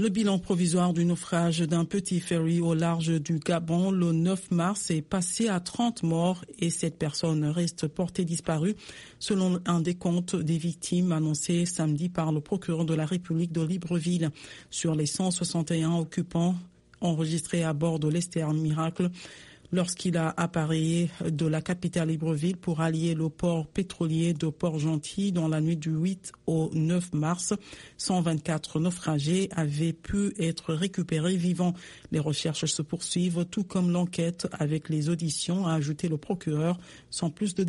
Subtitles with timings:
[0.00, 4.92] Le bilan provisoire du naufrage d'un petit ferry au large du Gabon le 9 mars
[4.92, 8.76] est passé à 30 morts et 7 personnes restent portées disparues
[9.18, 14.30] selon un décompte des victimes annoncé samedi par le procureur de la République de Libreville.
[14.70, 16.54] Sur les 161 occupants
[17.00, 19.10] enregistrés à bord de l'Esther Miracle,
[19.72, 25.48] lorsqu'il a appareillé de la capitale Libreville pour allier le port pétrolier de Port-Gentil dans
[25.48, 27.54] la nuit du 8 au 9 mars.
[27.98, 31.74] 124 naufragés avaient pu être récupérés vivants.
[32.12, 36.78] Les recherches se poursuivent, tout comme l'enquête avec les auditions, a ajouté le procureur,
[37.10, 37.64] sans plus de